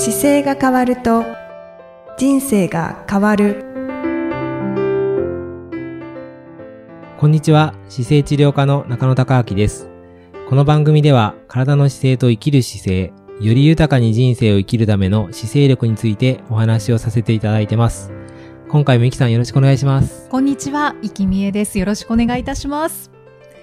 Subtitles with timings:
[0.00, 1.24] 姿勢が変わると
[2.16, 3.64] 人生が変わる。
[7.18, 7.74] こんにちは。
[7.88, 9.88] 姿勢治療科の中野孝明です。
[10.48, 18.12] この番組では体の姿勢と生きる姿勢より豊かに人生を生きるための姿勢力についてお話をさせていただいてます。
[18.68, 20.28] 今回もいきさんよろしくお願いします。
[20.28, 21.76] こんにちは、生きみえです。
[21.76, 23.17] よろしくお願いいたします。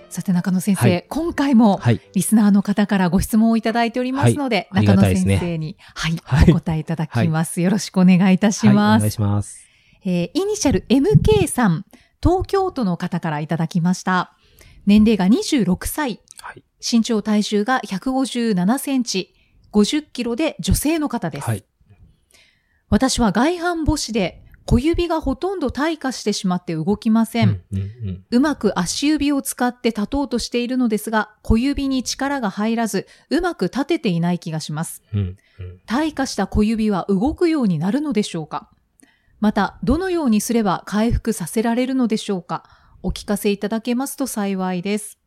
[0.09, 1.05] さて中野先生、はい。
[1.09, 2.01] 今回もはい。
[2.13, 4.85] リスナーの方からご質問をいただいておりますので、はい。
[4.85, 9.01] 中野先生に、はい、はいお答えいただきます、よろしくお願いいたしはい、ます。
[9.01, 9.65] お願いします。
[10.05, 11.85] えーイニシャル MK さん、
[12.21, 14.33] 東京都の方からいただきました。
[14.85, 16.63] 年齢が26歳、はい。
[16.79, 19.33] 身長体重が157センチ、
[19.73, 21.47] 50キロで女性の方です。
[21.47, 21.65] はい。
[22.89, 27.61] 私は外反母趾で小指がほとんど退化してしまって動きません。
[27.71, 35.03] うんうんうまく足指を使って立とうとしているのですが、小指に力が入らず、うまく立てていない気がします。
[35.13, 35.37] うんうん
[35.85, 38.69] 退化した小指は動くようになるのでしょうか？
[39.39, 42.63] また、どのようにすれば回復させられるのでしょうか？
[43.03, 45.19] お聞かせいただけますと幸いです。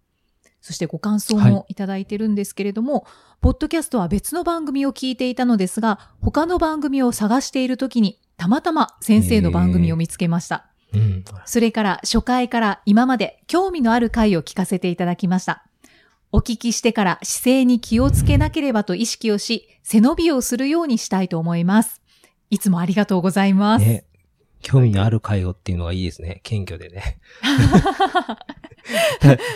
[0.60, 3.06] そしてご感想はいもいただいてるんですけれども、
[3.40, 10.64] ポッドキャストは別の番組を聞いていたのですが、他の番組を探しているときに、たまたま先生の番組を見つけました。
[10.94, 15.66] うんそれから初回から今まで興味のある回を聞かせていただきました。
[16.32, 22.00] お聞きしてから姿勢に気をつけなければと意識をし、背伸びをするようにしたいと思います。
[22.50, 23.84] いつもありがとうございます。
[23.84, 24.04] ね
[24.60, 26.40] 興味のある会話っていうのがいいですね。
[26.42, 27.18] 謙虚でね。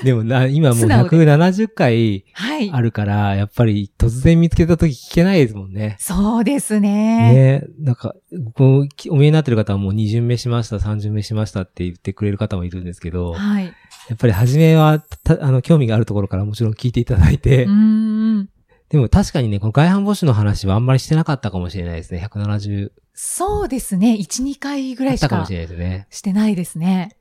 [0.04, 2.70] でもな、今もう素直で170回はい。
[2.70, 5.96] あるから、やっぱり突然見つけた時聞けないですもんね。
[5.98, 7.32] そうですね。
[7.32, 8.14] ねなんか、
[8.54, 13.64] こう、きお見えになってる方はもう2巡目しました、3巡目しましたって言ってくれる方もいるんですけど、はい。
[13.64, 13.72] や
[14.14, 18.48] っぱり初めは、たあの、興味があるところからもちろん聞いていただいて、うーん。
[18.90, 22.28] でも確かにね、この外反母趾の話はあんまりしてなかったかもしれないですね。
[22.30, 24.16] 170そうですね。
[24.18, 26.06] 1、2回ぐらいしたかあっかもしれないですね。
[26.10, 27.16] してないですね。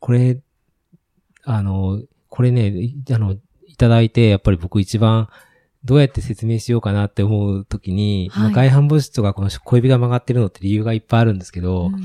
[0.00, 0.40] これ、
[1.44, 3.36] あの、これね、いあの、
[3.66, 5.28] いただいて、やっぱり僕一番、
[5.84, 11.96] どうやって説明しようかなって思うときに、はいまあ外反母趾とかこの小指が曲がってるのって理由がいっぱいあるんですけど、うん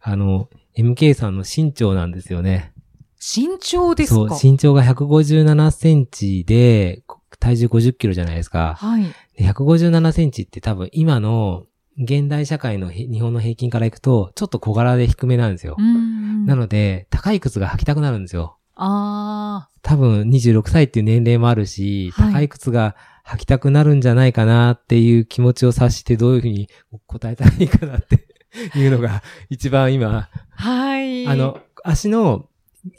[0.00, 2.72] あの、MK さんの身長なんですよね。
[3.20, 7.02] 身長ですそう、か身長が157センチで、
[7.40, 8.76] 体重50キロじゃないですか。
[8.78, 9.02] はい。
[9.36, 11.66] で157センチって多分今の
[11.98, 15.82] 現代社会のへ日本の平均からいくと、ちょっと小柄で低めなんですよう。
[15.82, 16.46] ん。
[16.46, 18.56] なので、高い靴が履きたくなるんですよ。
[18.80, 22.94] あ多分26歳っていう年齢もあるし、はい高い靴が
[23.26, 26.68] 履きたくなるんじゃないかなっていう気持ちを察してどういうふうに
[27.06, 28.26] 答えたらいいかなって
[28.78, 30.30] いうのが一番今、あ。
[30.50, 31.26] はい。
[31.26, 32.46] あの、足の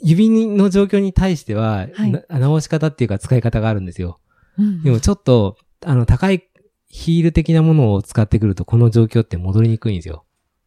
[0.00, 4.20] 指の状況に対しては、はいな直し方っていうか使い方があるんですよ。
[4.58, 6.46] うん、でもちょっと、あの、高い
[6.90, 10.26] ヒール的なものを使ってくるとこの状況って戻りにくいんですよ。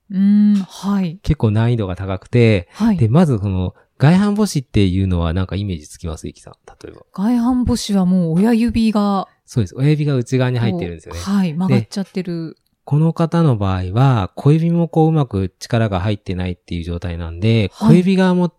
[0.09, 1.19] うーん、はい。
[1.21, 2.97] 結構難易度が高くて、はい。
[2.97, 6.53] で、まずこの外反母趾っていうのはなんかイメージつきますイキさん。
[6.83, 7.01] 例えば。
[7.13, 9.75] 外反母趾はもう親指が、そうです。
[9.75, 11.19] 親指が内側に入ってるんですよね。
[11.19, 12.57] はい、曲がっちゃってる。
[12.85, 18.53] この方の場合は、小指もこううまく力が入ってないっていう状態なんで、はい小指側も、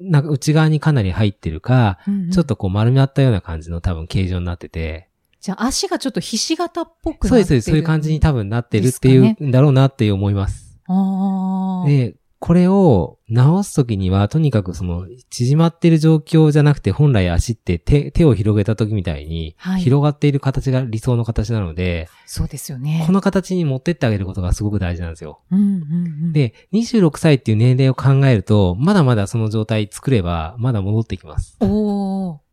[0.00, 5.05] なんか内側にかなり入ってるか、うんうんちょっとこう丸まったような感じの多分形状になってて、
[5.46, 7.44] じゃあ足がちょっとひし形っぽくなってる。
[7.44, 10.76] そうです、そういう感じに多分なってるっていうんだろうなって思います。
[10.88, 11.88] ああ。
[11.88, 23.04] で、これを直すときには、とにかくその、縮まってる状況じゃなくて、本来足って手、手を広げたときみたいにはい、広がっている形が理想の形なので、そうですよね。
[23.06, 25.42] この形に持ってってあげることがすごく大事なんですよ。
[25.52, 25.66] うんうんう
[26.30, 31.56] ん、で、26歳っていう年齢を考えると、まだまだその状態作れば、まだ戻ってきます。
[31.60, 32.45] おー。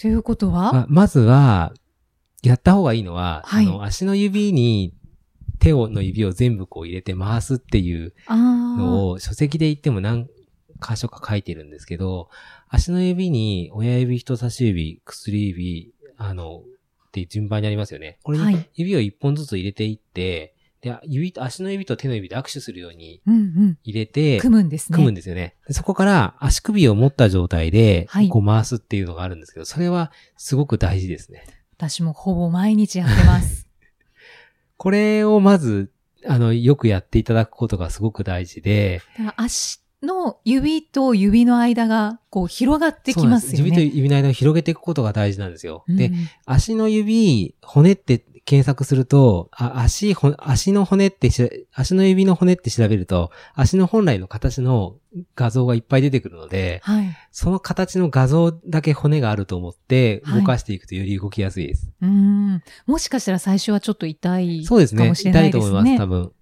[0.00, 1.72] ということは、ままずは、
[2.42, 3.66] やった方がいいのは、はい。
[3.66, 4.94] あの、足の指に
[5.58, 10.28] 手をの指を全部こう入れて回すっていうあのを書籍で言っても何
[10.80, 12.28] 箇所か書いてるんですけど、
[12.68, 16.62] 足の指に親指、人差し指、薬指、あの、
[17.08, 18.18] って順番にありますよね。
[18.22, 18.70] これにはい。
[18.74, 23.78] 指を一本ずつ入れていって、で、指と、足の指と手の指で握手するようにうんうん。
[23.82, 24.94] 入れて、組むんですね。
[24.94, 25.54] 組むんですよね。
[25.66, 31.44] でそこから足首を持った状態ではい、こう回すっていうのがあるんですけど、それはすごく大事ですね。
[31.76, 33.66] 私もほぼ毎日やってます。
[34.76, 35.90] これをまず、
[36.26, 39.02] あの、よくやっていただくことがすごく大事で、
[39.36, 43.70] 足の指と指の間がこう広がってきますよね。
[43.70, 45.84] 指と指の間を広げていくことが大事なんですよ。
[45.88, 46.14] でうん、
[46.46, 54.96] 足の指、骨って検索すると、あ足ほ、足の骨ってし、足の指の骨って調べると、足の本来の形の
[55.36, 57.14] 画像がいっぱい出てくるので、はい。
[57.30, 61.90] その形の画像だけ骨があると思ってはい動かしていくとより動きやすいです。
[62.00, 62.62] うーん。
[62.86, 65.02] もしかしたら最初はちょっと痛いそうですね。
[65.02, 65.90] かもしれな痛いと思いいですね。
[65.90, 66.32] ます、多分。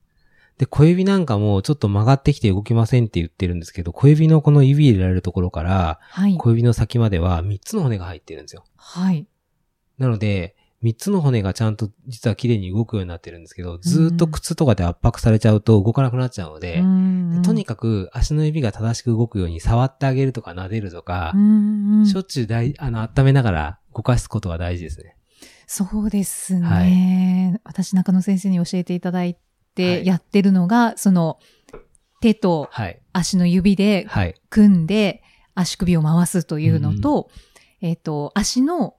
[0.59, 6.37] で、小指なんかもちょっと曲がってきて動きませんって言ってるんですけど、小指のこの指入れられるところから、はい。
[6.37, 8.64] 小指の先までは3つの骨が入ってるんですよ。
[8.76, 9.26] はい。
[9.99, 16.82] なので、3つの骨がちゃんと実は綺麗に動くようになってるんですけど、ずーっと靴とかで圧迫されちゃうと動かなくなっちゃうので、
[17.37, 21.32] でとにかかく足の指が正しく動くように触ってあげるとか撫でるとか、
[22.05, 25.17] くしょっちゅう大あの温めながら動かすことが大事ですね。
[25.67, 26.67] そうですね。
[26.67, 29.37] はい私、中野先生に教えていただいはい
[29.76, 31.38] てやってるのが、その、
[32.20, 33.00] 手とはい。
[33.12, 34.34] 足の指ではい。
[34.49, 35.23] 組んで
[35.55, 37.31] 足首を回すというのと、
[37.82, 38.96] えっ、と、足の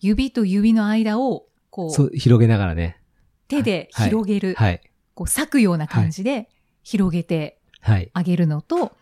[0.00, 3.00] 指と指の間を、こう、広げながらね。
[3.48, 4.80] 手ではい広げる、はい。
[5.14, 6.48] こう、裂くような感じで
[6.82, 8.10] 広げてはい。
[8.12, 8.92] あげるのと、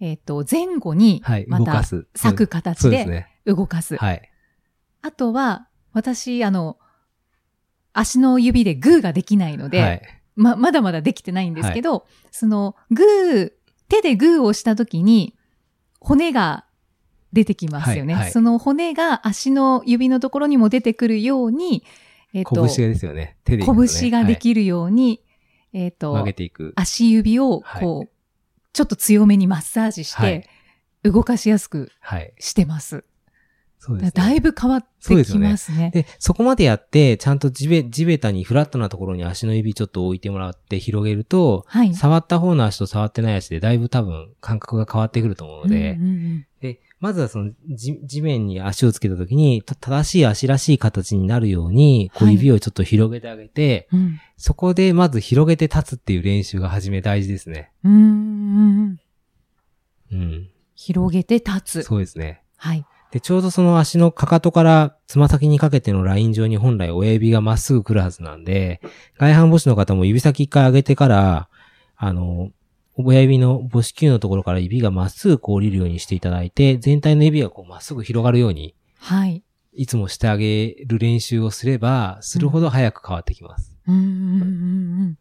[0.00, 1.46] えっ、と、前後にはい。
[1.46, 1.80] また。
[1.80, 3.26] 裂く形で。
[3.44, 3.96] 動かす。
[3.96, 4.30] はい。
[5.02, 6.78] あとは、私、あの、
[7.92, 10.02] 足の指でグーができないので、はい。
[10.34, 13.52] ま、まだまだできてないんですけど、その、グー、
[13.88, 15.36] 手でグーをしたときに、
[16.00, 16.64] 骨が
[17.32, 18.14] 出てきますよね。
[18.14, 21.84] はいはいその骨が足の指のところにも出てくるように、
[22.34, 23.36] えっ、と、拳がですよね。
[23.44, 25.22] 手でね、拳ができるように、
[25.72, 26.72] えっ、はいと曲げ、ていく。
[26.76, 28.10] 足指を、こう、
[28.72, 30.40] ちょっと強めにマッサージしはい
[31.02, 32.32] て、動かしやすくはい。
[32.38, 33.04] してます。
[33.78, 34.12] そうです、ね。
[34.14, 35.90] だいぶ変わってきますね。
[35.92, 41.92] で、そこまでやって、ちゃんと地べ、地べたにフラットなところに足の指ちょっと置いてもらって広げると、はい。
[41.92, 46.46] 触った方の足と触ってない足でだいぶ多分感覚が変わってくると思うので、うんうんうんで、
[47.02, 57.72] まずはその地地面に足をつけた時に、た正しい足らしい形になるように、こうはい指をちょっと広げてあげて、うんそこでまず広げて立つっていう練習が初め大事ですね。
[57.84, 59.00] うん
[60.12, 60.48] うん。
[60.76, 61.82] 広げて立つ。
[61.82, 62.42] そうですね。
[62.56, 62.84] はい。
[63.10, 68.80] で、ちょうどその足のかかとからつま先にかけてのライン上に本来親指がまっすぐ来るはずなんで、
[69.18, 71.48] 外反母趾の方も指先一回上げてから、
[71.96, 72.50] あの、
[72.96, 79.42] 親指の母子球のところから指がまっすぐこう降りるようにしていただいて、全体の指がこうまっすぐ広がるように、はい。
[79.74, 83.74] いつもしてあげる練習をすれば、するほど早く変わってきます。
[83.88, 84.08] うんうんうん
[84.38, 84.44] う
[85.04, 85.18] ん。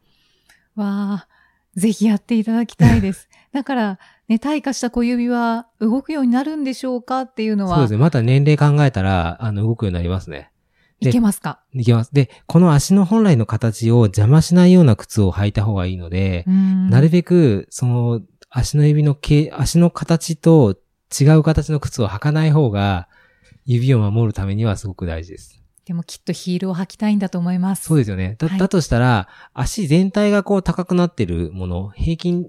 [0.75, 1.27] わあ、
[1.75, 3.29] ぜひやっていただきたいです。
[3.53, 7.97] だから、ね、退化した小指は動くようになるんでしょうかっていうのは、そうですね。
[7.97, 10.50] また年齢考えたら、あの、動くようになりますね。
[11.01, 11.59] でいけますか？
[11.73, 12.13] いけます。
[12.13, 20.77] で、この足の本来の形を邪魔しないような靴を履いた方がいいので、ななるべく、その、足の指の形、足の形と
[21.19, 23.07] 違う形の靴を履かない方が、
[23.65, 25.61] 指を守るためにはすごく大事です。
[25.85, 27.85] でもきっとヒールを履きたいんだと思います。
[27.85, 28.35] そうですよね。
[28.37, 32.45] だ、はいだとしたら、足全体がこう高くなってるもの、平均、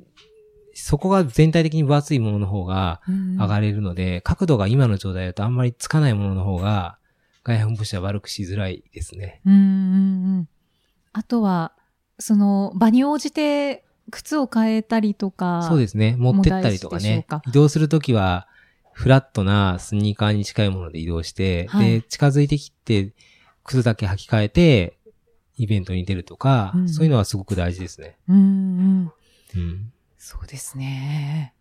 [0.74, 6.98] そこが全体的に分厚いものの方がうん上がれるので、角度が今の状態だとあんまりつかないものの方が、
[7.44, 9.40] 外反母趾は悪くしづらいですね。
[9.44, 10.48] うんうんうん。
[11.12, 11.72] あとは、
[12.18, 15.66] その場に応じて靴を変えたりとか。
[15.68, 16.14] そうですね。
[16.18, 17.42] 持ってったりとかねか？
[17.46, 18.46] 移動するときは、
[18.92, 23.12] フラットなスニーカーに近いもので移動して、はいで、近づいてきて、
[23.64, 24.98] 靴だけ履き替えて、
[25.56, 28.16] イベントに出るとか、うんそういうのはすごく大事ですね。
[28.28, 29.12] うんうん。
[29.56, 29.92] うん。
[30.16, 31.54] そうですね。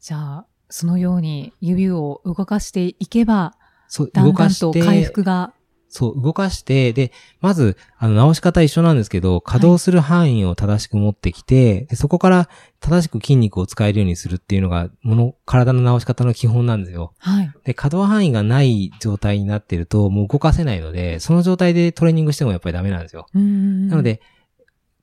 [0.00, 3.56] じゃあ、そのように指を動かしていけば、
[3.88, 5.52] そう、だんだん動かして、と回復が。
[5.88, 12.48] そう、動かして、で、まず、あの、直し方一緒なんですけど、稼働する範囲を正しく持ってきて、でそこから
[12.80, 17.14] 正しく筋肉を使えるようにするっていうのが、もの、体の直し方の基本なんですよ。
[17.18, 17.52] はい。
[17.64, 23.26] で、可動範囲がない状態になってると、もう動かせないので、その状態でトレーニングしてもやっぱりダメなんですよ。
[23.34, 24.20] うんなの、で、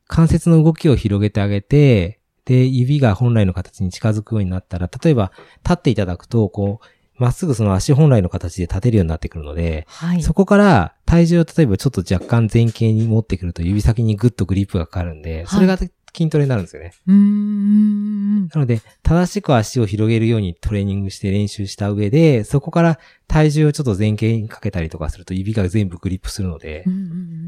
[0.08, 5.32] 関節の動きを広げてあげて、で、指が本来の形に近づくようになったら、例えば、
[5.64, 10.24] 立っていただくと、こう、まっすぐその足本来の形で立てるようになってくるので、はい。
[10.24, 16.94] そこから体重を例えばちょっと若干前傾に持ってくると指先にグッとグリップがかかるんで、それが筋トレになるんですよね。
[17.08, 18.48] うーん。
[18.48, 26.86] なので、正しく足を広げるようにトレーニングして練習した上で、そこから体重をちょっと前傾にかけたりとかすると指が全部グリップするので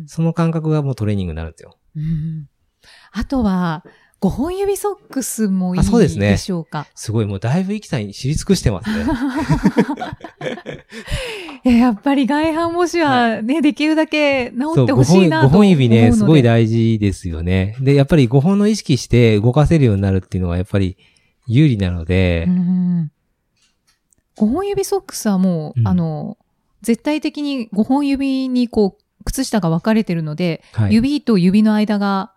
[0.07, 1.77] その感覚がもうトレーニングになるんですよ。
[3.11, 3.85] あとは、
[4.25, 6.87] 5本指ソックスもいいあそうですねでしょうか。
[6.95, 9.05] すごい、もうだいぶイキさんに知り尽くしてますね。
[11.63, 15.67] いややっぱり外反母趾はね、できるだけ治って5本、5ほしいなと思うので。
[15.67, 17.75] 本指ね、すごい大事ですよね。
[17.81, 20.97] で、やっぱり5本の意識して動かせるようになるっていうのはやっぱり
[21.47, 23.11] 有利なのでう、ん
[24.37, 26.37] 5本指ソックスはもう、うんあの、
[26.81, 30.93] 絶対的に5本指にこう、靴下が分かれてるので、はい。
[30.93, 32.33] 指と指の間が、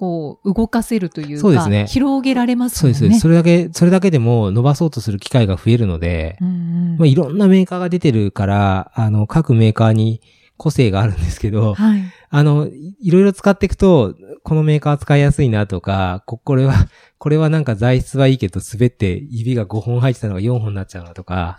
[0.00, 2.78] こう、動かせるというか、そうですね広げられますね。
[2.78, 3.20] そうですね。
[3.20, 10.22] それだけ、それだけでも伸ばそうとする機会が増えるので、うんうんまあ、いろんなメーカーが出てるから、あの、各メーカーに
[10.56, 12.02] 個性があるんですけど、はい。
[12.30, 16.74] あの、いいろいろ使っていくと、このメーカー使いやすいなとか、こ、これは、
[17.18, 21.58] これはなんか材質はいいけど滑って指が5本入ってたのが4本になっちゃうなとか、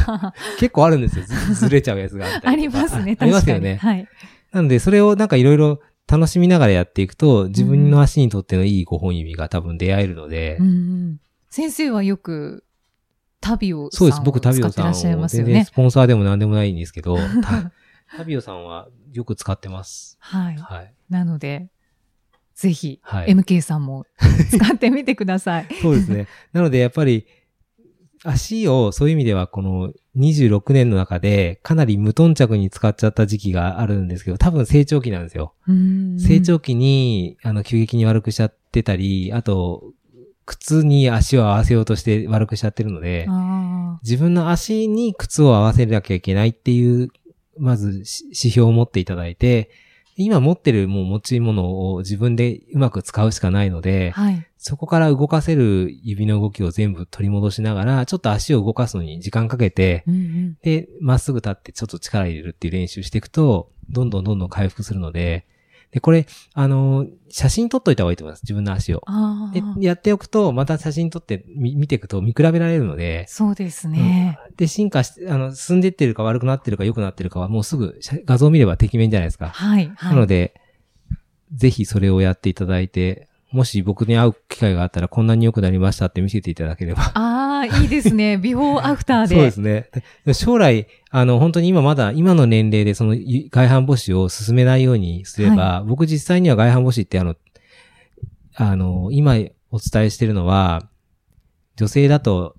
[0.58, 1.24] 結構あるんですよ。
[1.26, 3.68] ずずれちゃうやつがあ りますね、ああります確かに。
[3.68, 3.76] よね。
[3.76, 4.08] はい。
[4.52, 11.20] なので、それをなんかいろいろ楽しみながらやっていくと、自分の足にとってのいい5本指が多分出会えるので、うんうん
[11.50, 12.64] 先生はよく、
[13.40, 14.18] タビオさそうです。
[14.18, 15.70] んを僕、タビオさんを使ってらっしゃいますよね全然ス。
[15.70, 17.70] ポンサーでも何でもないんですけど、た
[18.16, 20.16] タビオさんはよく使ってます。
[20.18, 20.56] はい。
[20.56, 20.94] はい。
[21.08, 21.70] なので、
[22.54, 24.04] ぜひ、はい MK さんも
[24.50, 25.68] 使ってみてください。
[25.80, 26.26] そうですね。
[26.52, 27.26] なので、やっぱり、
[28.24, 35.54] 足を、そういう意味では、この26年の中で、かなり無頓着に使っちゃった時期があるんですけど、多分成長期なんですよ。
[35.68, 39.92] うん成長期に、あの、急激に悪くしちゃってたり、あと、
[40.46, 47.10] 靴に足を合わせようとして悪くしちゃってるので、あ自分の足に靴を合わせなきゃいけないっていう、
[47.58, 49.70] まずし指標を持っていただいて、
[50.16, 54.46] 今持ってるもう持ち物を自分でうまく使うしかないのーで、はい。
[54.56, 65.46] そこから動かせる指の動きを全部取り戻しながら、ちょっと足を動かすのに時間かけて、うんうんで、まっすぐ立ってちょっと力入れるっていう練習していくと、どんどんどんどん回復するので、
[65.94, 68.42] で、これ、あの、写真撮っといた方がいいと思います。
[68.42, 69.02] 自分の足を。
[69.06, 74.40] あであ、やっておくと、また写真撮ってみ見ていくと見比べられるので、そうですね。
[74.56, 79.50] で、進化して、あの、進んでってるか悪くなってるか良くなってるかはもうすぐ写画像を見れば適面じゃないですか。
[79.50, 79.92] はい。
[79.94, 80.14] はい。
[80.14, 80.60] なので、
[81.54, 87.12] ぜひそれをやっていただいて、もし僕に会う機会があったらこんなに良くなりましたって見せていただければ。
[87.14, 88.36] ああ、いいですね。
[88.42, 89.36] ビフォーアフターで。
[89.36, 89.90] そうですね。
[90.26, 97.36] で将来、あの、本当に今まだ、今の年齢でそのゆ外反母趾を進めないようにすれば、僕実際には外反母趾ってあの、
[98.56, 99.34] あの、今
[99.70, 100.88] お伝えしてるのは、
[101.76, 102.56] 女性だと、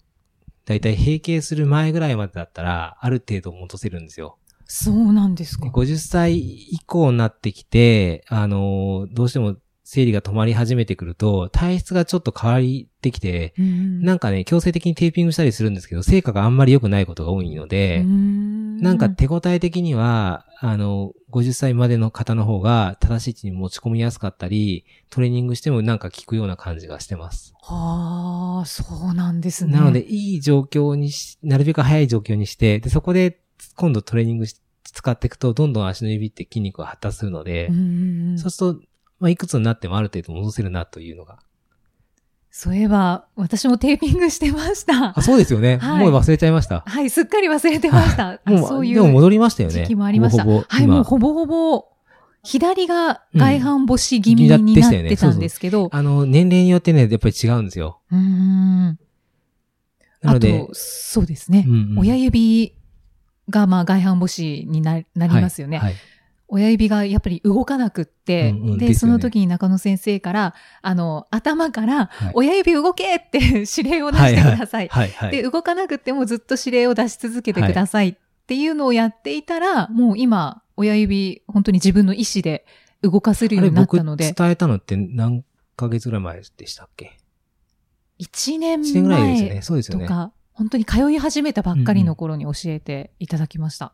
[0.65, 4.37] だいたい閉経する前ぐらいまでだったら、ある程度戻せるんですよ。
[4.63, 5.65] そうなんですか。
[5.65, 12.61] で50歳以降になってきて、あの、どうしても生理が止まり始めてくると、体質がちょっと変わっ
[13.01, 27.53] てきて、うんなんかね、強制的にテーピングしたりするんですけど、成果があんまり良くないことが多いので、ななんか手応え的には、あの、50歳までの方の方が正しい位置に持ち込みやすかったり、トレーニングしてもなんか効くような感じがしてます。
[27.61, 29.73] はあ、そうなんですね。
[29.73, 33.39] なので、いい状況にし、なるべく早い状況にして、で、そこで
[33.75, 34.59] 今度トレーニングし
[34.95, 37.69] 使っていくと、どんどん足の指って筋肉が発達するので、
[38.37, 38.81] そうすると、
[39.19, 41.39] まあ、いくつになってもある程度戻せるなというのが。
[42.51, 45.21] そういえば、私もテーピングしてましたあ、。
[45.21, 45.77] そうですよね。
[45.77, 46.83] はいもう忘れちゃいました。
[46.85, 48.39] はい、すっかり忘れてました。
[48.43, 49.81] あもう、そういでもう戻りましたよね。
[49.81, 50.43] 時期もありました。
[50.43, 51.85] ほぼほぼはい、もう今ほぼほぼ、
[52.43, 57.99] 左が外反母趾気味うんになってたんですけど、あの、年齢によってね、やっぱり違うんですよ。
[58.09, 58.85] うーん。
[58.85, 58.97] な
[60.23, 61.65] あのでと、、そうですね。
[61.67, 62.73] うんうん親指
[63.49, 65.77] がまあ外反母趾にななりますよね。
[65.77, 65.85] はい。
[65.87, 65.95] はい
[66.55, 73.39] 親指がやっぱり動かなくって、うんうんで、ねその時に中野先生から、あの、頭から、はい親指動けって
[73.77, 74.87] 指令を出してください。
[74.87, 75.31] はい、はい。
[75.31, 78.15] で、動かなくってもずっと指令を出し続けてくださいっ
[78.47, 82.65] ていうのをやっていたら、もう今、親指、本当に自分の意思で
[83.01, 85.43] 動かせるようになったので、伝えたのって何
[85.75, 87.17] ヶ月ぐらい前でしたっけ
[88.19, 89.61] ？1年 ?1 年ぐらいですね。
[89.61, 90.05] そうですよね。
[90.05, 93.91] とか、本当に通い始めたばっかりの頃に教えていただきました。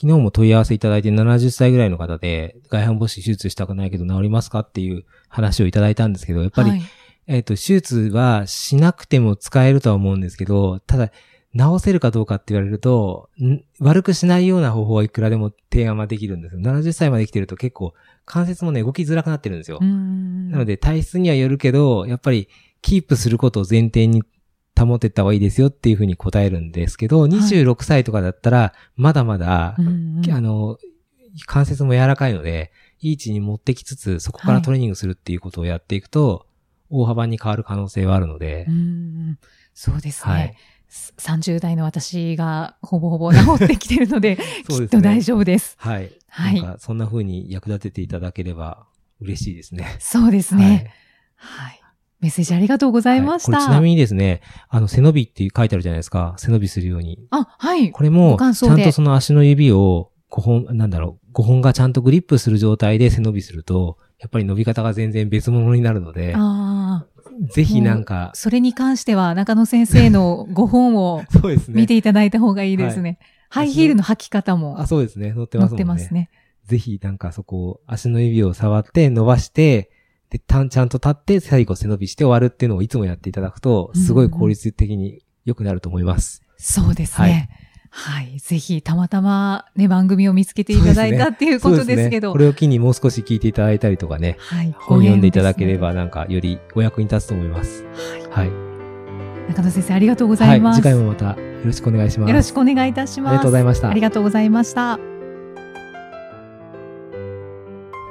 [0.00, 6.82] 昨日も問い合わせいただいて70歳ぐらいの方で、外反母趾手術したくないけど治りますかっていう話をいただいたんですけど、やっぱり、はい
[7.26, 11.10] えっ、と、手術はしなくても使えるとは思うんですけど、ただ、
[11.54, 16.60] 治せるかどうかって言われると、ん悪くしないような方法はいくらでも提案はできるんですよ。
[16.60, 17.92] 70歳まで来てると結構
[18.24, 19.78] 関節もね、動きづらくなってるんですよ。
[19.80, 22.48] なので体質にはよるけど、やっぱり
[22.80, 24.22] キープすることを前提に
[24.78, 30.78] 保ってった方がいいですよっていうふうに答えるんですけど、26歳とかだったら、まだまだ、うんうんあの、
[31.46, 36.46] 関節も柔らかいので、いい位置に持ってきつつ、そこからトレーニングするっていうことをやっていくと、
[36.90, 39.38] 大幅に変わる可能性はあるのでう、ん
[39.74, 40.32] そうですね。
[40.32, 40.54] はい
[40.90, 45.76] す30代の私がほぼほぼ治ってきてるので、 ですねきっと大丈夫です。
[45.78, 46.10] はい。
[46.28, 48.86] はいなんか、そんな風に役立てていただければ
[49.20, 49.96] 嬉しいですね。
[49.98, 50.94] そうですね。
[51.36, 51.82] はい。
[52.20, 53.52] メッセージありがとうございました。
[53.52, 56.34] はいこれちなみにですね、あの、背伸びって書いてあるじゃないですか。
[56.36, 57.18] 背伸びするように。
[57.30, 57.92] あ、はい。
[57.92, 66.34] これもちゃんとその足の指を5本、なんだろう、5本がちゃんとグリップする状態で背伸びすると、やっぱり伸び方が全然別物になるので、
[67.52, 71.80] ぜひなんか、それに関しては中野先生のご本を そうですね。
[71.82, 73.18] 見ていただいた方がいいですね。
[73.48, 75.32] ハイヒールの履き方もあ、そうですね。
[75.32, 75.78] 乗って載っますもんね。
[75.78, 76.30] てますね。
[76.66, 79.90] ぜひなんかそこを足の指を触って伸ばして、
[80.30, 86.42] で、たんちゃんと立って最後背伸びして終わるっていうのをいつもやっていただくと、すごい効率的に良くなると思います。
[86.58, 87.48] そうですね。
[87.90, 88.38] はい。
[88.38, 92.32] ぜひ、たまたまね、番組を見つけていただいたっていうことですけど。
[92.32, 94.74] これを機にもう少し聞いていただいたりとかね、はい。
[94.78, 97.84] 本読んでいただければなんかよりお役に立つと思います。
[98.30, 98.48] はい。
[98.48, 98.68] はい。
[99.48, 100.76] 中野先生、ありがとうございます。
[100.76, 100.82] はい。
[100.82, 102.30] 次回もまたよろしくお願いします。
[102.30, 103.32] よろしくお願いいたします。
[103.32, 104.98] ありがとうございましたありがとうございました。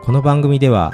[0.03, 0.93] この番組では